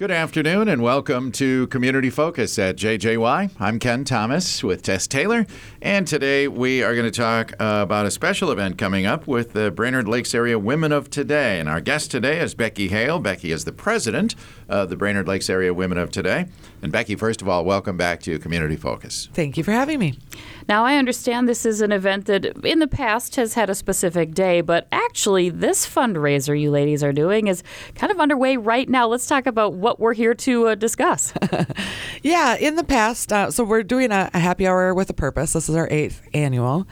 Good 0.00 0.10
afternoon 0.10 0.68
and 0.68 0.80
welcome 0.80 1.30
to 1.32 1.66
Community 1.66 2.08
Focus 2.08 2.58
at 2.58 2.76
JJY. 2.76 3.50
I'm 3.60 3.78
Ken 3.78 4.02
Thomas 4.02 4.64
with 4.64 4.82
Tess 4.82 5.06
Taylor, 5.06 5.44
and 5.82 6.06
today 6.06 6.48
we 6.48 6.82
are 6.82 6.94
going 6.94 7.04
to 7.04 7.10
talk 7.10 7.52
uh, 7.60 7.80
about 7.82 8.06
a 8.06 8.10
special 8.10 8.50
event 8.50 8.78
coming 8.78 9.04
up 9.04 9.26
with 9.26 9.52
the 9.52 9.70
Brainerd 9.70 10.08
Lakes 10.08 10.34
Area 10.34 10.58
Women 10.58 10.90
of 10.90 11.10
Today. 11.10 11.60
And 11.60 11.68
our 11.68 11.82
guest 11.82 12.10
today 12.10 12.40
is 12.40 12.54
Becky 12.54 12.88
Hale. 12.88 13.18
Becky 13.18 13.52
is 13.52 13.66
the 13.66 13.72
president 13.72 14.34
of 14.70 14.88
the 14.88 14.96
Brainerd 14.96 15.28
Lakes 15.28 15.50
Area 15.50 15.74
Women 15.74 15.98
of 15.98 16.10
Today. 16.10 16.46
And 16.80 16.90
Becky, 16.90 17.14
first 17.14 17.42
of 17.42 17.48
all, 17.50 17.66
welcome 17.66 17.98
back 17.98 18.20
to 18.22 18.38
Community 18.38 18.76
Focus. 18.76 19.28
Thank 19.34 19.58
you 19.58 19.64
for 19.64 19.72
having 19.72 19.98
me. 19.98 20.18
Now, 20.66 20.84
I 20.84 20.96
understand 20.96 21.46
this 21.46 21.66
is 21.66 21.80
an 21.82 21.92
event 21.92 22.24
that 22.26 22.46
in 22.64 22.78
the 22.78 22.86
past 22.86 23.36
has 23.36 23.54
had 23.54 23.68
a 23.68 23.74
specific 23.74 24.32
day, 24.32 24.60
but 24.60 24.86
actually, 24.92 25.50
this 25.50 25.86
fundraiser 25.86 26.58
you 26.58 26.70
ladies 26.70 27.02
are 27.02 27.12
doing 27.12 27.48
is 27.48 27.62
kind 27.96 28.10
of 28.10 28.18
underway 28.18 28.56
right 28.56 28.88
now. 28.88 29.06
Let's 29.06 29.26
talk 29.26 29.46
about 29.46 29.74
what 29.74 29.89
we're 29.98 30.14
here 30.14 30.34
to 30.34 30.68
uh, 30.68 30.74
discuss. 30.74 31.32
yeah, 32.22 32.56
in 32.56 32.76
the 32.76 32.84
past, 32.84 33.32
uh, 33.32 33.50
so 33.50 33.64
we're 33.64 33.82
doing 33.82 34.12
a, 34.12 34.30
a, 34.32 34.38
happy 34.38 34.66
hour 34.66 34.94
with 34.94 35.10
a 35.10 35.14
purpose. 35.14 35.54
This 35.54 35.68
is 35.68 35.74
our 35.74 35.88
eighth 35.90 36.22
annual. 36.34 36.86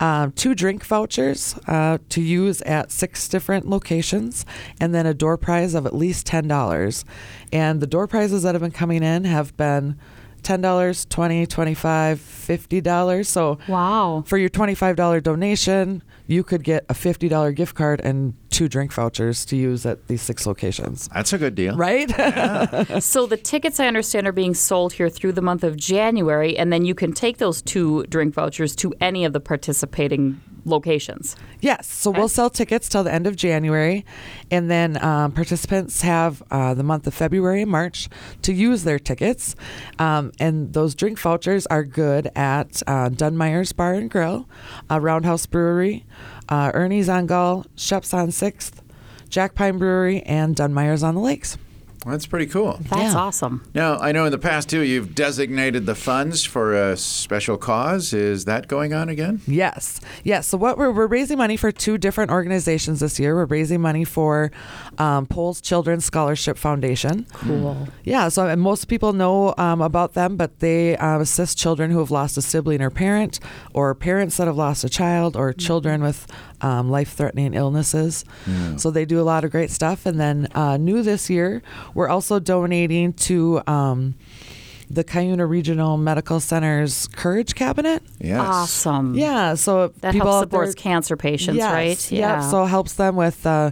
um, 0.00 0.32
two 0.32 0.54
drink 0.54 0.84
vouchers 0.84 1.56
uh, 1.66 1.98
to 2.10 2.20
use 2.20 2.60
at 2.62 2.92
six 2.92 3.28
different 3.28 3.68
locations 3.68 4.46
and 4.80 4.94
then 4.94 5.06
a 5.06 5.14
door 5.14 5.36
prize 5.36 5.74
of 5.74 5.86
at 5.86 5.94
least 5.94 6.26
$10. 6.26 7.04
And 7.52 7.80
the 7.80 7.86
door 7.86 8.06
prizes 8.06 8.42
that 8.42 8.54
have 8.54 8.62
been 8.62 8.70
coming 8.70 9.02
in 9.02 9.24
have 9.24 9.56
been 9.56 9.98
$10, 10.44 10.60
$20, 10.60 11.46
$25, 11.46 12.16
$50. 12.16 13.26
So 13.26 13.58
wow. 13.68 14.22
for 14.26 14.38
your 14.38 14.50
$25 14.50 15.22
donation, 15.22 16.02
you 16.26 16.42
could 16.44 16.62
get 16.62 16.84
a 16.88 16.94
$50 16.94 17.54
gift 17.54 17.74
card 17.74 18.00
and 18.02 18.34
two 18.50 18.68
drink 18.68 18.92
vouchers 18.92 19.44
to 19.46 19.56
use 19.56 19.84
at 19.84 20.06
these 20.06 20.22
six 20.22 20.46
locations. 20.46 21.08
That's 21.08 21.32
a 21.32 21.38
good 21.38 21.54
deal. 21.54 21.76
Right? 21.76 22.08
Yeah. 22.08 22.98
so 23.00 23.26
the 23.26 23.36
tickets 23.36 23.80
I 23.80 23.86
understand 23.86 24.26
are 24.26 24.32
being 24.32 24.54
sold 24.54 24.92
here 24.92 25.08
through 25.10 25.32
the 25.32 25.42
month 25.42 25.64
of 25.64 25.76
January 25.76 26.56
and 26.56 26.72
then 26.72 26.84
you 26.84 26.94
can 26.94 27.12
take 27.12 27.38
those 27.38 27.60
two 27.62 28.04
drink 28.04 28.34
vouchers 28.34 28.76
to 28.76 28.94
any 29.00 29.24
of 29.24 29.32
the 29.32 29.40
participating 29.40 30.40
locations. 30.64 31.36
Yes. 31.60 31.86
So 31.86 32.10
okay. 32.10 32.18
we'll 32.18 32.28
sell 32.28 32.50
tickets 32.50 32.88
till 32.88 33.04
the 33.04 33.12
end 33.12 33.26
of 33.26 33.36
January, 33.36 34.04
and 34.50 34.70
then 34.70 35.02
um, 35.02 35.32
participants 35.32 36.02
have 36.02 36.42
uh, 36.50 36.74
the 36.74 36.82
month 36.82 37.06
of 37.06 37.14
February 37.14 37.62
and 37.62 37.70
March 37.70 38.08
to 38.42 38.52
use 38.52 38.84
their 38.84 38.98
tickets. 38.98 39.56
Um, 39.98 40.32
and 40.38 40.72
those 40.72 40.94
drink 40.94 41.18
vouchers 41.18 41.66
are 41.66 41.84
good 41.84 42.30
at 42.34 42.82
uh, 42.86 43.08
Dunmeyer's 43.10 43.72
Bar 43.72 43.94
and 43.94 44.10
Grill, 44.10 44.48
uh, 44.90 45.00
Roundhouse 45.00 45.46
Brewery, 45.46 46.04
uh, 46.48 46.70
Ernie's 46.74 47.08
on 47.08 47.26
Gull, 47.26 47.66
Shep's 47.76 48.12
on 48.12 48.28
6th, 48.28 48.80
Jack 49.28 49.54
Pine 49.54 49.78
Brewery, 49.78 50.22
and 50.22 50.54
Dunmeyer's 50.54 51.02
on 51.02 51.14
the 51.14 51.20
Lakes. 51.20 51.58
That's 52.06 52.26
pretty 52.26 52.46
cool. 52.46 52.78
That's 52.82 53.14
yeah. 53.14 53.18
awesome. 53.18 53.66
Now, 53.74 53.96
I 53.98 54.12
know 54.12 54.26
in 54.26 54.32
the 54.32 54.38
past 54.38 54.68
too, 54.68 54.80
you've 54.80 55.14
designated 55.14 55.86
the 55.86 55.94
funds 55.94 56.44
for 56.44 56.74
a 56.74 56.96
special 56.96 57.56
cause. 57.56 58.12
Is 58.12 58.44
that 58.44 58.68
going 58.68 58.92
on 58.92 59.08
again? 59.08 59.40
Yes. 59.46 60.00
Yes. 60.22 60.48
So, 60.48 60.58
what 60.58 60.76
we're, 60.76 60.92
we're 60.92 61.06
raising 61.06 61.38
money 61.38 61.56
for 61.56 61.72
two 61.72 61.98
different 61.98 62.30
organizations 62.30 63.00
this 63.00 63.18
year. 63.18 63.34
We're 63.34 63.46
raising 63.46 63.80
money 63.80 64.04
for 64.04 64.52
um, 64.98 65.26
Poles 65.26 65.60
Children's 65.60 66.04
Scholarship 66.04 66.58
Foundation. 66.58 67.26
Cool. 67.32 67.88
Yeah. 68.04 68.28
So, 68.28 68.54
most 68.56 68.86
people 68.88 69.12
know 69.12 69.54
um, 69.56 69.80
about 69.80 70.14
them, 70.14 70.36
but 70.36 70.60
they 70.60 70.96
um, 70.98 71.22
assist 71.22 71.56
children 71.58 71.90
who 71.90 71.98
have 72.00 72.10
lost 72.10 72.36
a 72.36 72.42
sibling 72.42 72.82
or 72.82 72.90
parent, 72.90 73.40
or 73.72 73.94
parents 73.94 74.36
that 74.36 74.46
have 74.46 74.56
lost 74.56 74.84
a 74.84 74.88
child, 74.88 75.36
or 75.36 75.52
children 75.52 76.02
with 76.02 76.26
um, 76.60 76.90
life 76.90 77.12
threatening 77.12 77.54
illnesses. 77.54 78.24
Yeah. 78.46 78.76
So 78.76 78.90
they 78.90 79.04
do 79.04 79.20
a 79.20 79.22
lot 79.22 79.44
of 79.44 79.50
great 79.50 79.70
stuff. 79.70 80.06
And 80.06 80.20
then 80.20 80.48
uh, 80.54 80.76
new 80.76 81.02
this 81.02 81.30
year, 81.30 81.62
we're 81.94 82.08
also 82.08 82.38
donating 82.38 83.12
to. 83.14 83.62
Um, 83.66 84.14
the 84.90 85.02
Cuyuna 85.02 85.48
Regional 85.48 85.96
Medical 85.96 86.40
Center's 86.40 87.08
Courage 87.08 87.54
Cabinet. 87.54 88.02
Yes. 88.20 88.38
Awesome. 88.38 89.14
Yeah. 89.14 89.54
So 89.54 89.88
that 90.02 90.12
people 90.12 90.30
helps 90.30 90.44
support 90.44 90.76
cancer 90.76 91.16
patients, 91.16 91.56
yes, 91.56 91.72
right? 91.72 92.12
Yeah. 92.12 92.42
Yep. 92.42 92.50
So 92.50 92.64
it 92.64 92.68
helps 92.68 92.92
them 92.92 93.16
with 93.16 93.44
uh, 93.46 93.70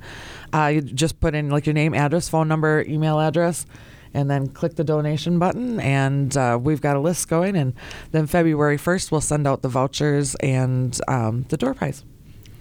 Uh, 0.53 0.67
you 0.67 0.81
just 0.81 1.19
put 1.19 1.35
in 1.35 1.51
like 1.51 1.67
your 1.67 1.75
name, 1.75 1.93
address, 1.95 2.29
phone 2.29 2.47
number, 2.47 2.85
email 2.87 3.19
address, 3.19 3.67
and 4.15 4.31
then 4.31 4.49
click 4.49 4.77
the 4.77 4.85
donation 4.85 5.39
button. 5.39 5.81
And 5.81 6.35
uh, 6.37 6.59
we've 6.61 6.81
got 6.81 6.97
a 6.97 7.01
list 7.01 7.29
going. 7.29 7.57
And 7.57 7.75
then 8.13 8.27
February 8.27 8.79
1st, 8.79 9.11
we'll 9.11 9.21
send 9.21 9.47
out 9.47 9.63
the 9.63 9.69
vouchers 9.69 10.35
and 10.37 10.99
um, 11.09 11.45
the 11.49 11.57
door 11.57 11.75
prize. 11.75 12.05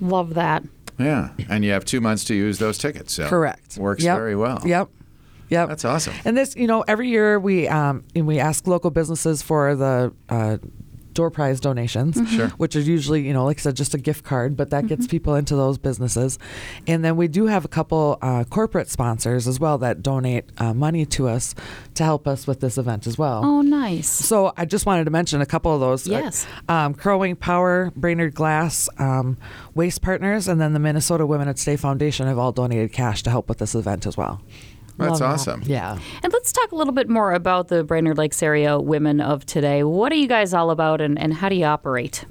Love 0.01 0.33
that. 0.33 0.63
Yeah. 0.99 1.29
And 1.49 1.63
you 1.63 1.71
have 1.71 1.85
two 1.85 2.01
months 2.01 2.23
to 2.25 2.35
use 2.35 2.59
those 2.59 2.77
tickets. 2.77 3.13
So 3.13 3.27
Correct. 3.27 3.77
Works 3.77 4.03
yep. 4.03 4.17
very 4.17 4.35
well. 4.35 4.61
Yep. 4.65 4.89
Yep. 5.49 5.69
That's 5.69 5.85
awesome. 5.85 6.13
And 6.25 6.35
this, 6.35 6.55
you 6.55 6.67
know, 6.67 6.83
every 6.87 7.09
year 7.09 7.39
we 7.39 7.67
um, 7.67 8.03
we 8.15 8.39
ask 8.39 8.65
local 8.65 8.89
businesses 8.89 9.41
for 9.41 9.75
the 9.75 10.11
uh, 10.29 10.57
door 11.13 11.29
prize 11.29 11.59
donations, 11.59 12.15
mm-hmm. 12.15 12.35
sure. 12.35 12.47
which 12.57 12.75
are 12.75 12.81
usually, 12.81 13.21
you 13.21 13.33
know, 13.33 13.45
like 13.45 13.59
I 13.59 13.61
said, 13.61 13.75
just 13.75 13.93
a 13.93 13.97
gift 13.97 14.23
card, 14.23 14.57
but 14.57 14.69
that 14.71 14.79
mm-hmm. 14.79 14.87
gets 14.87 15.07
people 15.07 15.35
into 15.35 15.55
those 15.55 15.77
businesses. 15.77 16.39
And 16.87 17.03
then 17.03 17.15
we 17.15 17.27
do 17.27 17.47
have 17.47 17.65
a 17.65 17.67
couple 17.67 18.17
uh, 18.21 18.43
corporate 18.45 18.89
sponsors 18.89 19.47
as 19.47 19.59
well 19.59 19.77
that 19.79 20.01
donate 20.01 20.45
uh, 20.57 20.73
money 20.73 21.05
to 21.07 21.27
us 21.27 21.55
to 21.95 22.03
help 22.03 22.27
us 22.27 22.47
with 22.47 22.59
this 22.59 22.77
event 22.77 23.07
as 23.07 23.17
well. 23.17 23.41
Oh, 23.43 23.61
nice. 23.61 24.09
So 24.09 24.53
I 24.57 24.65
just 24.65 24.85
wanted 24.85 25.05
to 25.05 25.11
mention 25.11 25.41
a 25.41 25.45
couple 25.45 25.73
of 25.73 25.79
those. 25.79 26.07
Yes. 26.07 26.47
Um, 26.67 26.93
Crow 26.93 27.19
Wing 27.19 27.35
Power, 27.35 27.91
Brainerd 27.95 28.33
Glass, 28.33 28.89
um, 28.97 29.37
Waste 29.75 30.01
Partners, 30.01 30.47
and 30.47 30.59
then 30.59 30.73
the 30.73 30.79
Minnesota 30.79 31.25
Women 31.25 31.47
of 31.47 31.55
Today 31.55 31.75
Foundation 31.75 32.27
have 32.27 32.37
all 32.37 32.51
donated 32.51 32.91
cash 32.91 33.23
to 33.23 33.29
help 33.29 33.49
with 33.49 33.59
this 33.59 33.75
event 33.75 34.05
as 34.05 34.17
well. 34.17 34.41
That's 34.97 35.21
Love 35.21 35.33
awesome. 35.33 35.59
That. 35.61 35.69
Yeah. 35.69 35.99
And 36.21 36.31
let's 36.31 36.51
talk 36.51 36.71
a 36.71 36.75
little 36.75 36.93
bit 36.93 37.09
more 37.09 37.33
about 37.33 37.67
the 37.67 37.83
Brainerd 37.83 38.17
Lakes 38.17 38.43
area 38.43 38.79
women 38.79 39.21
of 39.21 39.45
today. 39.45 39.83
What 39.83 40.11
are 40.11 40.15
you 40.15 40.27
guys 40.27 40.53
all 40.53 40.71
about 40.71 41.01
and, 41.01 41.17
and 41.17 41.33
how 41.33 41.49
do 41.49 41.55
you 41.55 41.65
operate? 41.65 42.25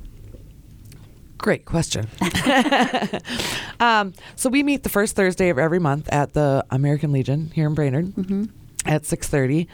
Great 1.38 1.64
question. 1.64 2.08
um, 3.80 4.12
so 4.36 4.48
we 4.48 4.62
meet 4.62 4.84
the 4.84 4.88
first 4.88 5.16
Thursday 5.16 5.48
of 5.48 5.58
every 5.58 5.80
month 5.80 6.08
at 6.12 6.34
the 6.34 6.64
American 6.70 7.10
Legion 7.10 7.50
here 7.52 7.66
in 7.66 7.74
Brainerd 7.74 8.06
mm-hmm. 8.06 8.44
at 8.86 9.02
6.30. 9.02 9.66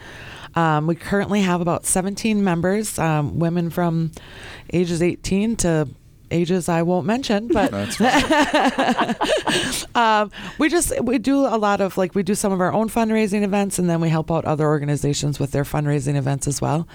Um, 0.55 0.87
we 0.87 0.95
currently 0.95 1.41
have 1.41 1.61
about 1.61 1.85
17 1.85 2.43
members, 2.43 2.97
um, 2.97 3.37
women 3.37 3.69
from 3.69 4.11
ages 4.73 5.03
18 5.03 5.57
to 5.57 5.87
ages 6.31 6.69
I 6.69 6.81
won't 6.81 7.05
mention, 7.05 7.47
but 7.47 7.73
um, 9.95 10.31
we 10.57 10.69
just 10.69 10.99
we 11.01 11.17
do 11.17 11.39
a 11.39 11.57
lot 11.57 11.81
of 11.81 11.97
like 11.97 12.15
we 12.15 12.23
do 12.23 12.35
some 12.35 12.51
of 12.51 12.61
our 12.61 12.71
own 12.71 12.89
fundraising 12.89 13.43
events, 13.43 13.79
and 13.79 13.89
then 13.89 14.01
we 14.01 14.09
help 14.09 14.31
out 14.31 14.45
other 14.45 14.65
organizations 14.65 15.39
with 15.39 15.51
their 15.51 15.63
fundraising 15.63 16.15
events 16.15 16.47
as 16.47 16.61
well. 16.61 16.87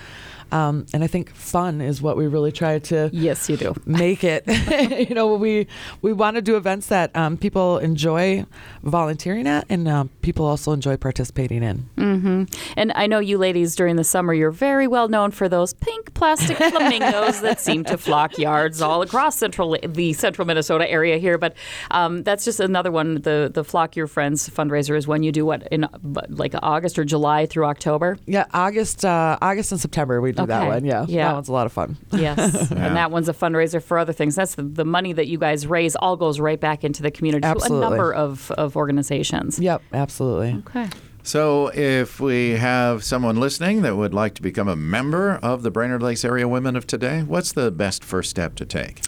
Um, 0.52 0.86
and 0.92 1.02
I 1.02 1.06
think 1.06 1.34
fun 1.34 1.80
is 1.80 2.00
what 2.00 2.16
we 2.16 2.26
really 2.26 2.52
try 2.52 2.78
to 2.78 3.10
Yes, 3.12 3.48
you 3.48 3.56
do. 3.56 3.74
make 3.86 4.24
it. 4.24 4.44
you 5.08 5.14
know, 5.14 5.34
we 5.34 5.66
we 6.02 6.12
want 6.12 6.36
to 6.36 6.42
do 6.42 6.56
events 6.56 6.88
that 6.88 7.14
um, 7.16 7.36
people 7.36 7.78
enjoy 7.78 8.44
volunteering 8.82 9.46
at, 9.46 9.66
and 9.68 9.88
um, 9.88 10.10
people 10.22 10.44
also 10.46 10.72
enjoy 10.72 10.96
participating 10.96 11.62
in. 11.62 12.48
And 12.76 12.92
I 12.94 13.06
know 13.06 13.18
you 13.18 13.38
ladies 13.38 13.74
during 13.74 13.96
the 13.96 14.04
summer, 14.04 14.34
you're 14.34 14.50
very 14.50 14.86
well 14.86 15.08
known 15.08 15.30
for 15.30 15.48
those 15.48 15.74
pink 15.74 16.14
plastic 16.14 16.56
flamingos 16.70 17.40
that 17.40 17.60
seem 17.60 17.84
to 17.84 17.98
flock 17.98 18.38
yards 18.38 18.80
all 18.82 19.02
across 19.02 19.36
central 19.36 19.76
the 19.84 20.12
central 20.12 20.46
Minnesota 20.46 20.88
area 20.90 21.18
here. 21.18 21.38
But 21.38 21.54
um, 21.90 22.22
that's 22.22 22.44
just 22.44 22.60
another 22.60 22.90
one. 22.90 23.22
The 23.22 23.50
the 23.52 23.64
Flock 23.64 23.96
Your 23.96 24.06
Friends 24.06 24.48
fundraiser 24.48 24.96
is 24.96 25.06
when 25.06 25.22
you 25.22 25.32
do 25.32 25.44
what 25.44 25.66
in 25.68 25.86
like 26.28 26.54
August 26.62 26.98
or 26.98 27.04
July 27.04 27.46
through 27.46 27.64
October. 27.64 28.18
Yeah, 28.26 28.46
August, 28.52 29.04
uh, 29.04 29.38
August 29.40 29.72
and 29.72 29.80
September 29.80 30.20
we 30.20 30.32
do 30.34 30.46
that 30.46 30.62
Okay. 30.62 30.68
one. 30.68 30.84
Yeah, 30.84 31.04
Yeah. 31.08 31.28
that 31.28 31.34
one's 31.34 31.48
a 31.48 31.52
lot 31.52 31.66
of 31.66 31.72
fun. 31.72 31.96
Yes, 32.12 32.38
Yeah. 32.70 32.86
and 32.86 32.96
that 32.96 33.10
one's 33.10 33.28
a 33.28 33.32
fundraiser 33.34 33.82
for 33.82 33.98
other 33.98 34.12
things. 34.12 34.34
That's 34.36 34.54
the, 34.56 34.62
the 34.62 34.84
money 34.84 35.12
that 35.12 35.26
you 35.26 35.38
guys 35.38 35.66
raise 35.66 35.96
all 35.96 36.16
goes 36.16 36.40
right 36.40 36.60
back 36.60 36.84
into 36.84 37.02
the 37.02 37.10
community 37.10 37.44
Absolutely. 37.46 37.80
to 37.80 37.86
a 37.86 37.90
number 37.90 38.12
of, 38.14 38.50
of 38.52 38.76
organizations. 38.76 39.58
Yep, 39.58 39.82
absolutely. 39.92 40.62
Okay. 40.68 40.88
So, 41.26 41.68
if 41.68 42.20
we 42.20 42.50
have 42.50 43.02
someone 43.02 43.36
listening 43.40 43.80
that 43.80 43.96
would 43.96 44.12
like 44.12 44.34
to 44.34 44.42
become 44.42 44.68
a 44.68 44.76
member 44.76 45.36
of 45.42 45.62
the 45.62 45.70
Brainerd 45.70 46.02
Lakes 46.02 46.22
Area 46.22 46.46
Women 46.46 46.76
of 46.76 46.86
Today, 46.86 47.22
what's 47.22 47.52
the 47.52 47.70
best 47.70 48.04
first 48.04 48.28
step 48.28 48.54
to 48.56 48.66
take? 48.66 49.00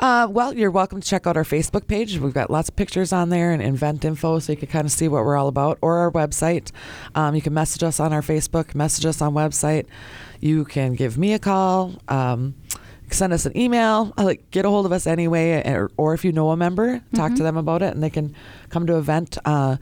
Uh, 0.00 0.26
well, 0.28 0.52
you're 0.52 0.72
welcome 0.72 1.00
to 1.00 1.06
check 1.06 1.24
out 1.24 1.36
our 1.36 1.44
Facebook 1.44 1.86
page. 1.86 2.18
We've 2.18 2.34
got 2.34 2.50
lots 2.50 2.68
of 2.68 2.74
pictures 2.74 3.12
on 3.12 3.28
there 3.28 3.52
and 3.52 3.62
event 3.62 4.04
info, 4.04 4.40
so 4.40 4.50
you 4.50 4.56
can 4.58 4.66
kind 4.66 4.84
of 4.84 4.90
see 4.90 5.06
what 5.06 5.24
we're 5.24 5.36
all 5.36 5.46
about, 5.46 5.78
or 5.80 5.98
our 5.98 6.10
website. 6.10 6.72
Um, 7.14 7.36
you 7.36 7.40
can 7.40 7.54
message 7.54 7.84
us 7.84 8.00
on 8.00 8.12
our 8.12 8.20
Facebook, 8.22 8.74
message 8.74 9.06
us 9.06 9.22
on 9.22 9.34
website. 9.34 9.86
You 10.44 10.66
can 10.66 10.92
give 10.92 11.16
me 11.16 11.32
a 11.32 11.38
call, 11.38 11.94
um, 12.06 12.54
send 13.10 13.32
us 13.32 13.46
an 13.46 13.56
email, 13.56 14.12
uh, 14.18 14.24
like 14.24 14.50
get 14.50 14.64
a 14.64 14.68
hold 14.68 14.86
of 14.86 14.92
us 14.92 15.06
anyway, 15.06 15.62
or, 15.70 15.90
or 15.96 16.14
if 16.14 16.24
you 16.24 16.32
know 16.32 16.50
a 16.50 16.56
member, 16.56 17.00
talk 17.14 17.34
to 17.34 17.42
them 17.42 17.56
about 17.56 17.82
it, 17.82 17.94
and 17.94 18.02
they 18.02 18.10
can 18.10 18.34
come 18.70 18.86
to 18.86 18.96
event. 18.96 19.38
Uh, 19.44 19.76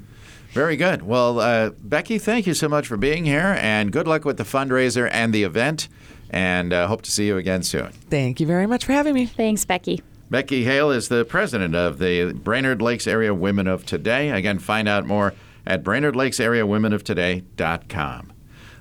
Very 0.52 0.76
good. 0.76 1.02
Well, 1.02 1.38
uh, 1.40 1.70
Becky, 1.82 2.16
thank 2.18 2.46
you 2.46 2.54
so 2.54 2.66
much 2.70 2.86
for 2.86 2.96
being 2.96 3.26
here, 3.26 3.58
and 3.60 3.92
good 3.92 4.08
luck 4.08 4.24
with 4.24 4.38
the 4.38 4.44
fundraiser 4.44 5.06
and 5.12 5.34
the 5.34 5.42
event. 5.42 5.88
And 6.30 6.72
uh, 6.72 6.86
hope 6.86 7.02
to 7.02 7.10
see 7.10 7.26
you 7.26 7.36
again 7.36 7.62
soon. 7.62 7.90
thank 8.08 8.40
you 8.40 8.46
very 8.46 8.66
much 8.66 8.86
for 8.86 8.92
having 8.92 9.12
me 9.14 9.26
Thanks, 9.26 9.66
Becky. 9.66 10.02
Becky 10.30 10.64
Hale 10.64 10.90
is 10.90 11.08
the 11.08 11.26
president 11.26 11.74
of 11.74 11.98
the 11.98 12.32
Brainerd 12.32 12.80
Lakes 12.80 13.06
Area 13.06 13.34
Women 13.34 13.66
of 13.66 13.84
Today. 13.84 14.30
Again, 14.30 14.58
find 14.58 14.88
out 14.88 15.04
more 15.06 15.34
at 15.66 15.84
brainerdlakesareawomenoftoday.com. 15.84 18.32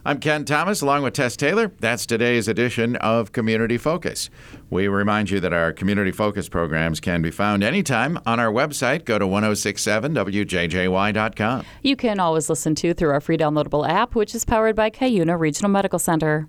I'm 0.08 0.20
Ken 0.22 0.46
Thomas 0.46 0.82
along 0.82 1.04
with 1.04 1.16
Tess 1.16 1.36
Taylor. 1.36 1.70
That's 1.82 2.06
today's 2.06 2.48
edition 2.48 2.96
of 2.96 3.34
Community 3.34 3.78
Focus. 3.78 4.30
We 4.70 4.88
remind 4.88 5.30
you 5.30 5.42
that 5.42 5.52
our 5.52 5.74
Community 5.74 6.12
Focus 6.12 6.48
programs 6.48 7.02
can 7.02 7.22
be 7.22 7.30
found 7.30 7.62
anytime 7.62 8.18
on 8.26 8.40
our 8.40 8.50
website. 8.50 9.04
Go 9.04 9.20
to 9.20 9.26
1067wjjy.com. 9.26 11.66
You 11.84 11.98
can 11.98 12.22
always 12.22 12.50
listen 12.50 12.74
to 12.76 12.94
through 12.94 13.10
our 13.10 13.20
free 13.20 13.38
downloadable 13.38 13.86
app, 13.86 14.16
which 14.16 14.34
is 14.34 14.46
powered 14.46 14.78
by 14.78 14.90
Cuyuna 14.90 15.38
Regional 15.38 15.70
Medical 15.70 16.00
Center. 16.00 16.46